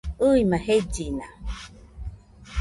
ɨɨma 0.27 0.57
jellina 0.65 1.27